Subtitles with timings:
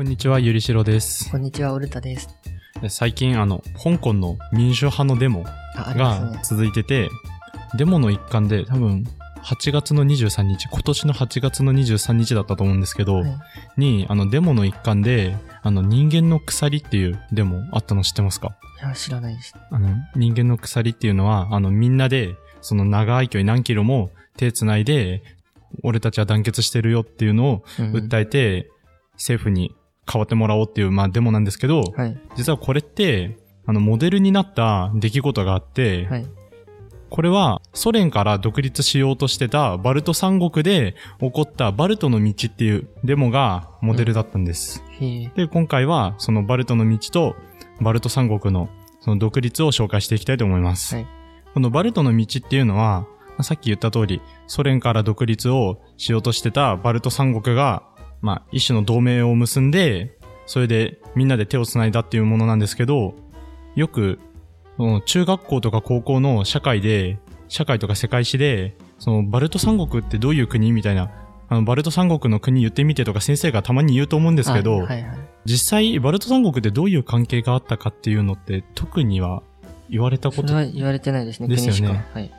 [0.00, 1.30] こんにちは、ゆりしろです。
[1.30, 2.30] こんにちは、オルタです。
[2.88, 5.42] 最近、あの、香港の民主派のデモ
[5.76, 6.40] がね。
[6.42, 7.10] 続いてて、
[7.76, 9.04] デモの一環で、多分、
[9.44, 13.38] 8月の23日、今年の8月の23日だったと思うんですけど、はい
[13.76, 18.56] に、あの、デモの一環で、あの、人間の鎖っていうデモあったの知ってますか？
[18.82, 19.54] いや、知らないです。
[19.70, 25.22] あの、人間の鎖っていうのは、あの、みんなで、その長い距離何キロも手繋いで、
[25.82, 28.70] 俺たちは団結してるよっていうのをうん訴えて、
[29.16, 29.74] 政府に
[30.10, 32.18] 変わってもらおうっていう、まあ、デモなんですけど、はい。
[32.36, 36.26] 実はこれって、あの、モデルになった出来事があって、はい。
[37.10, 44.84] これはソ連から独立しようとしてたバルト三国で起こったバルトの道っていうデモがモデルだったんです。
[45.00, 45.32] へえ。
[45.34, 47.36] で、今回はそのバルトの道と
[47.80, 48.68] バルト三国の
[49.00, 50.94] その独立を紹介していきたいと思います。
[50.94, 51.20] はい
[51.52, 57.82] このバルトの道っていうのは、まあさっき言った通り、ソ連から独立をしようとしてたバルト三国が、
[58.20, 60.16] まあ、一種の同盟を結んで、
[60.46, 63.14] それでみんなで手を繋いだっていうものなんですけど、
[63.76, 64.18] よく、
[64.76, 67.18] その中学校とか高校の社会で、
[67.48, 71.10] 社会とか世界史で、そのバルト三国ってどういう国みたいな、
[71.48, 75.18] あの、バルト三国の国言ってみてとか先生がたまに言うと思うんですけど、あはいはい。
[75.46, 79.42] 実際、バルト三国ってどういう関係があったかっていうのって特には
[79.88, 82.04] 言われたことそれは言われてないですね、ですよね。
[82.12, 82.30] はい。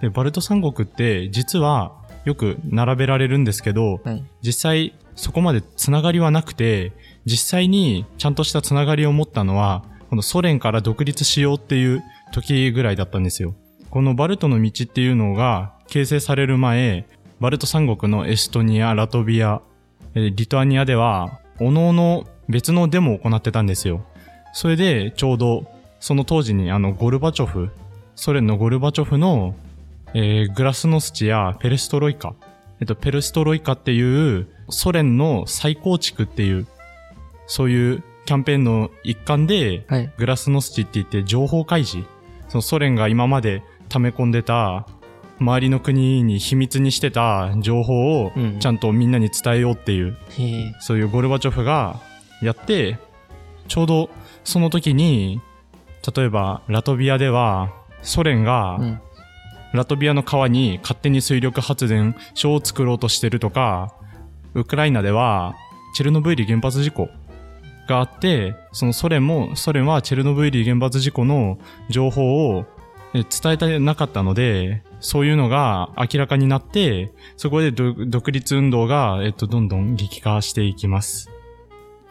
[0.00, 1.92] で、バルト三国って実は
[2.24, 4.24] よく並べられるんですけど、はい。
[4.42, 6.92] 実際そこまでつながりはなくて、
[7.26, 13.56] 実際にちゃんとしたつながりを持ったのは、このソ連から独立しようっていう時ぐらいだったんですよ。
[13.90, 17.08] このバルトの道っていうのが形成される前、
[17.40, 19.60] バルト三国のエストニア、ラトビア、
[20.14, 24.04] リトアニアでは、各々別のデモを行ってたんですよ。
[24.52, 25.66] それで、ちょうど、
[25.98, 27.70] その当時にあの、ゴルバチョフ、
[28.14, 29.56] ソ連のゴルバチョフの、
[30.14, 32.34] えーグラスノスチやペレストロイカ、
[32.80, 36.66] えっと、ペレストロイカっていう、ソ連の再構築っていう、
[37.46, 40.12] そういうキャンペーンの一環で、はい。
[40.18, 42.06] グラスノスチって言って情報開示。
[42.48, 44.86] そのソ連が今まで溜め込んでた、
[45.40, 50.74] 周りの国に秘密にしてた情報をうんちゃんとみんなに伝えようっていう、へえ。
[50.80, 52.00] そういうゴルバチョフが
[52.42, 52.98] やって、
[53.66, 54.10] ちょうど
[54.44, 55.40] その時に、
[56.14, 59.00] 例えばラトビアではソ連がうん。
[59.72, 63.94] ラトビアの川に勝手に水力発電所を作ろうとしてるとか、
[64.54, 65.54] ウクライナでは
[65.94, 67.08] チェルノブイリ原発事故
[67.88, 71.58] があって、そのソ連も、ソ連はチェルノブイリ原発事故の
[71.88, 72.66] 情報を
[73.12, 81.30] 伝えてなかったので、そういうのが明らかになって、そこで独立運動が、えっと、どんどん激化していきます。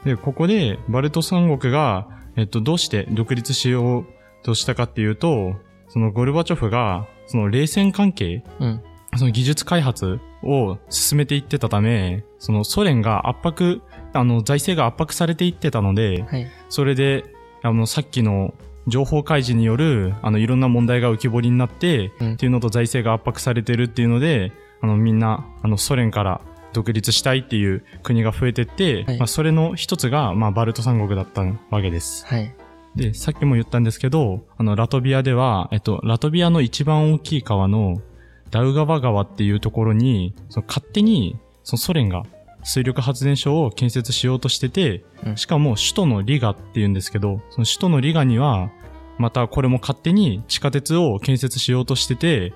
[0.05, 4.05] で、ここで、バルト三国が、えっと、どうして独立しよう
[4.43, 5.55] としたかっていうと、
[5.89, 8.83] そのゴルバチョフが、その冷戦関係、うん。
[9.15, 13.81] その技術開発を進めていってたため、そのソ連が圧迫、
[14.13, 16.47] あの、財政が圧迫されていってたので、はい。
[16.69, 17.23] それで、
[17.63, 18.53] あの、さっきの
[18.87, 24.51] 情報開示による、あの、いろんな問題が浮き彫りになって、うんっていうのと財政が圧迫されてるっていうので、
[24.81, 26.41] あの、みんな、あの、ソ連から
[26.73, 32.25] 独立したいっていう国が増えてって、はいまあ、それの一つが、まあ、バルト三国だったわけです。
[32.27, 32.53] はい。
[32.97, 38.01] で、さっきも言ったんですけど、あの、ラトビアでは、えっと、ラトビアの一番大きい川の
[38.49, 42.23] ダウガバ川っていうところに、その勝手に、そのソ連が
[42.63, 45.37] 水力発電所を建設しようとしてて、うん。
[45.37, 48.71] しかも首都のリガっていうんですけど、その首都のリガには、
[49.19, 52.53] またこれも勝手に地下鉄を建設しようとしてて、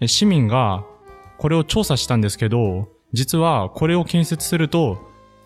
[0.00, 0.84] え市民が
[1.38, 4.98] これを調査したんですけど、実はこれを建設すると、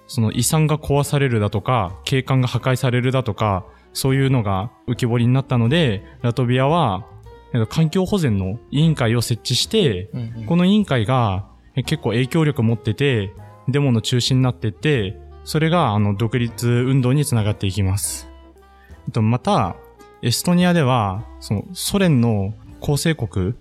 [0.08, 3.64] その遺産が壊されるだとか、景観が破壊されるだとか、
[3.96, 7.06] そういうのが浮き彫りになったので、ラトビアは、
[7.54, 10.44] えっと環境保全の委員会を設置して、うんうん。
[10.44, 11.46] この委員会が
[11.76, 13.32] え結構影響力持ってて、
[13.68, 18.28] デモの中心になってって、それがあの独立運動につながっていきます。
[19.06, 19.76] えっとまた、
[20.20, 23.54] エストニアでは、そのソ連の構成国、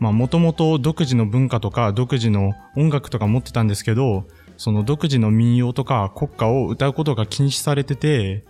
[0.00, 4.24] まあもともと独自の文化とか独自の音楽とか持ってたんですけど、
[4.56, 8.44] その独自の民謡とか国歌を歌うことが禁止されてて。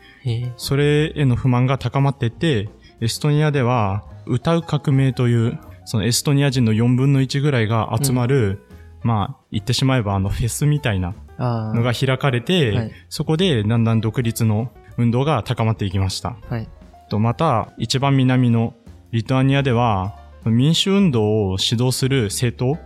[0.56, 2.68] それへの不満が高まってて、
[3.00, 8.66] エストニアでは歌う革命という、そのエストニア人の4分の1ぐらいが集まる、
[9.02, 11.14] まあ、言ってしまえばあのフェスみたいな。
[11.38, 16.36] のが開かれて、はいそこでだんだん独立の運動が高まっていきました。
[16.48, 16.68] はい。
[17.08, 18.74] と、また、一番南の
[19.12, 22.80] リトアニアでは、民主運動を指導する政党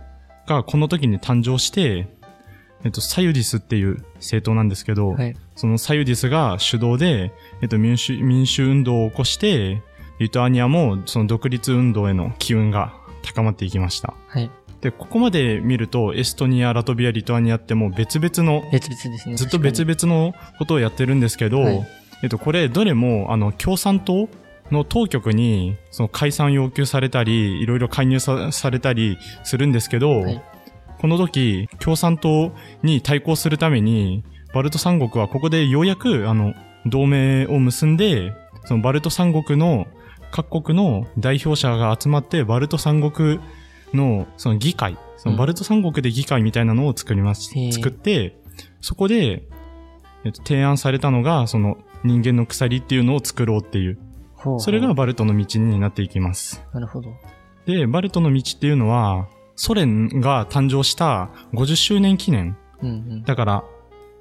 [0.47, 2.07] がこの時に誕生して、
[2.83, 5.35] えっと、サユディスっていう政党なんですけど、はい。
[5.55, 7.31] そのサユディスが主導で、
[7.61, 9.81] えっと、民主、民主運動を起こして、
[10.19, 12.93] リトアニアもその独立運動への機運が
[13.23, 14.13] 高まっていきました。
[14.27, 14.49] はい。
[14.81, 19.35] で、ここまで見ると、エストニア、ラトビア、リトアニアってもう別々の、別々ですね。
[19.35, 21.87] ずっと別確々のことをやってるんですけど、はい
[22.23, 24.29] えっと、これ、どれも、あの、共産党
[24.69, 30.41] の当局に、その解散要求されたり、いろいろ介入さされたりするんですけど、はい
[31.01, 32.51] この時、共産党
[32.83, 36.53] に対抗するために、バルト三国はここでようやく、あの、
[36.85, 38.33] 同盟を結んで、
[38.65, 39.87] そのバルト三国の
[40.31, 43.39] 各国の代表者が集まって、バルト三国
[43.95, 47.57] のその議会、そのバルト三国で議会みたいなのを作ります。
[47.57, 48.37] へー作って、
[48.79, 49.41] そこで、
[50.23, 53.97] えっと、提案されたのが、その人間の鎖っていうのを作ろうっていう。
[54.35, 56.63] ほうほうそれがバルトの道になっていきます。
[56.73, 57.09] なるほど。
[57.65, 59.27] で、バルトの道っていうのは、
[59.63, 62.57] ソ連が誕生した50周年記念。
[62.81, 63.23] うんうん。
[63.23, 63.63] だから、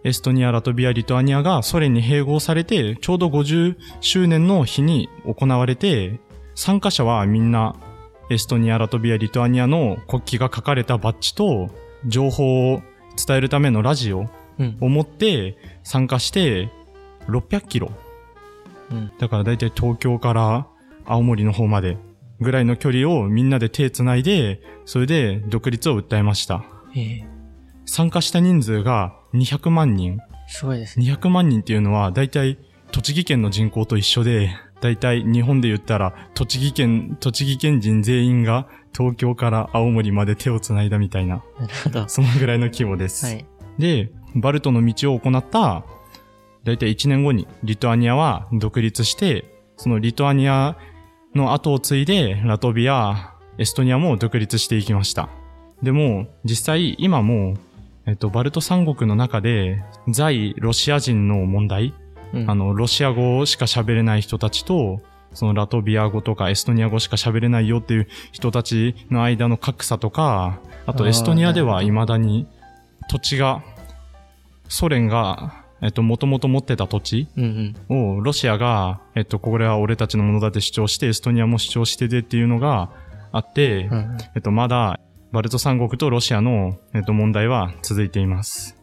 [0.05, 6.21] エストニア、ラトビア、リトアニアがソ連に併合されて、ちょうど50周年の日に行われて、
[6.55, 7.75] 参加者はみんな、
[8.29, 11.71] エストニア、ラトビア、リトアニアの国旗が書かれたバッジと、
[12.05, 12.83] 情報を
[13.17, 14.27] 伝えるためのラジオ
[14.59, 14.77] うん。
[14.83, 16.69] を持って参加して、
[17.29, 17.91] 600キロ。
[18.91, 19.11] うん。
[19.19, 20.67] だからだいたい東京から
[21.07, 21.97] 青森の方まで
[22.41, 26.65] ぐらいの距離をみんなで手つないで、それで独立を訴えました。
[26.97, 27.41] ええ
[27.87, 30.21] 参加した人数が200万人。
[30.47, 31.13] すごいですね。
[31.13, 32.57] 200万人っていうのはだいたい
[32.93, 34.51] 栃木県の人口と一緒で、
[34.81, 42.09] だいたい日本で言ったら栃木県、栃木県人全員が東京から青森まで手をつないだみたいな、なるほど。
[42.09, 43.27] そのぐらいの規模です。
[43.27, 43.45] はい。
[43.79, 45.85] で、バルトの道を行った、
[46.63, 49.45] だいたい1年後にリトアニアは独立して、
[49.77, 50.77] そのリトアニア
[51.35, 55.29] の後を継いで、ラトビア、エストニアも独立していきました。
[55.83, 57.55] でも、実際今も、
[58.07, 61.95] えっと、バルト三国の中で、在ロシア人の問題、
[62.33, 62.51] うん。
[62.51, 65.01] あの、ロシア語しか喋れない人たちと、
[65.33, 72.49] そのラトビア語とかエストニア語しか喋れないよっていう人たちの間の格差とか、あとエストニアでは未だに
[73.09, 73.63] 土地が、
[74.69, 77.29] ソ連が、えっと、もともと持ってた土地。
[77.89, 82.91] をロシアが、えっと、これは俺たちのものだって主張して、エストニアも主張しててっていうのが
[83.33, 83.89] あって。
[84.35, 85.01] えっと、まだ、
[85.33, 88.77] バルト三国とロシアの、えっと、問題は続いています。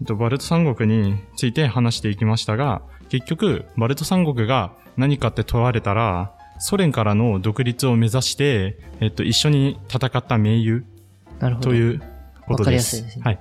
[0.00, 10.84] えっと、バルト三国について話していきましたが、結局、バルト三国が何かって問われたら、ソ連からの独立を目指して、えっと、一緒に戦った盟友
[11.38, 11.70] なるほど。
[11.70, 12.02] という
[12.46, 12.58] ことです。
[12.58, 13.38] わかりやすいですねはい。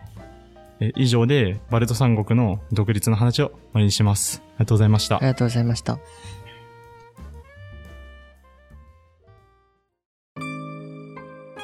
[0.79, 4.41] え以上で、バルト三国の独立の話を終わりにします。
[4.45, 5.25] ありがとうございましたあり。
[5.27, 5.99] がとうございました。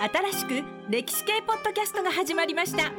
[0.01, 2.91] 新しく歴史系ポッドキャストが始まりました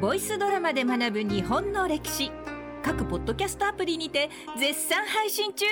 [0.00, 2.30] ボイスドラマで学ぶ日本の歴史
[2.82, 5.66] 各ポッドキャストアプリにて絶賛配信中